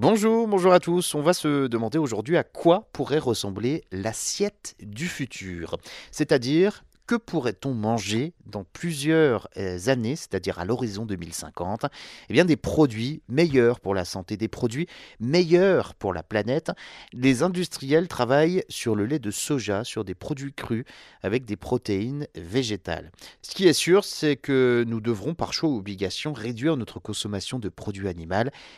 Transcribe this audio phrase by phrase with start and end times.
[0.00, 1.16] Bonjour, bonjour à tous.
[1.16, 5.76] On va se demander aujourd'hui à quoi pourrait ressembler l'assiette du futur.
[6.12, 11.86] C'est-à-dire que pourrait-on manger dans plusieurs euh, années, c'est-à-dire à, l'horizon 2050
[12.28, 14.86] Eh bien, des produits meilleurs pour la santé, des produits
[15.18, 16.70] meilleurs pour la planète.
[17.14, 20.84] Les industriels travaillent sur le lait de soja, sur des produits crus
[21.22, 23.10] avec des protéines végétales.
[23.40, 27.58] Ce qui est sûr, c'est que nous devrons par choix ou obligation réduire notre consommation
[27.58, 28.28] de produits animaux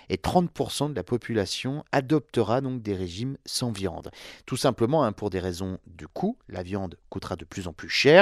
[0.09, 4.13] et 30% de la population adoptera donc des régimes sans viande.
[4.47, 7.89] Tout simplement hein, pour des raisons de coût, la viande coûtera de plus en plus
[7.89, 8.20] cher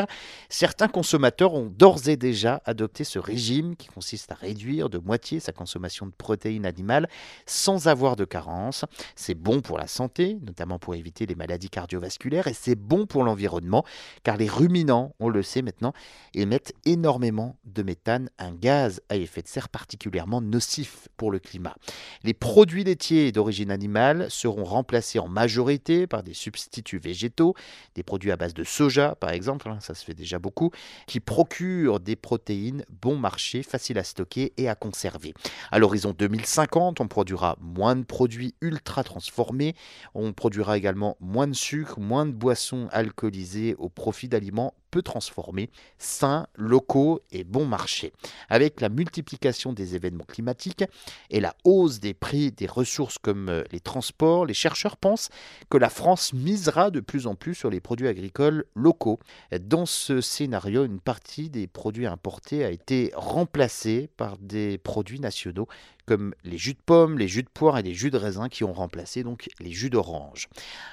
[0.48, 5.40] Certains consommateurs ont d'ores et déjà adopté ce régime qui consiste à réduire de moitié
[5.40, 7.08] sa consommation de protéines animales
[7.46, 8.84] sans avoir de carence.
[9.16, 13.24] C'est bon pour la santé, notamment pour éviter les maladies cardiovasculaires, et c'est bon pour
[13.24, 13.84] l'environnement,
[14.22, 15.92] car les ruminants, on le sait maintenant,
[16.34, 21.74] émettent énormément de méthane, un gaz à effet de serre particulièrement nocif pour le climat.
[22.22, 27.54] Les produits laitiers d'origine animale seront remplacés en majorité par des substituts végétaux,
[27.94, 30.70] des produits à base de soja par exemple, hein, ça se fait déjà beaucoup,
[31.06, 35.32] qui procurent des protéines bon marché, faciles à stocker et à conserver.
[35.70, 39.74] À l'horizon 2050, on produira moins de produits ultra transformés,
[40.14, 45.70] on produira également moins de sucre, moins de boissons alcoolisées au profit d'aliments peu transformés,
[45.98, 48.12] sains, locaux et bon marché.
[48.48, 50.84] Avec la multiplication des événements climatiques
[51.30, 55.28] et la hausse des prix des ressources comme euh, les transports, les chercheurs pensent
[55.70, 59.18] que la France misera de plus en plus sur les produits agricoles locaux.
[59.60, 65.68] Dans ce scénario, une partie des produits importés a été remplacée par des produits nationaux
[66.08, 68.64] comme les jus de pommes, les jus de poire et les jus de raisin qui
[68.64, 70.48] ont remplacé donc les jus d'orange.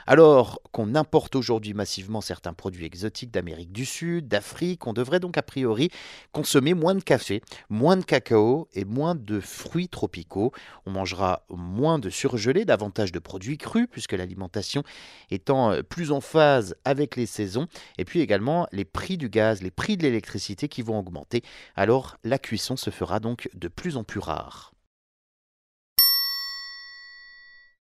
[0.07, 5.38] Alors qu'on importe aujourd'hui massivement certains produits exotiques d'Amérique du Sud, d'Afrique, on devrait donc
[5.38, 5.89] a priori
[6.31, 10.51] consommer moins de café, moins de cacao et moins de fruits tropicaux.
[10.85, 14.83] On mangera moins de surgelés, davantage de produits crus puisque l'alimentation
[15.31, 19.61] étant euh, plus en phase avec les saisons et puis également les prix du gaz,
[19.61, 21.41] les prix de l'électricité qui vont augmenter.
[21.75, 24.75] Alors la cuisson se fera donc de plus en plus rare.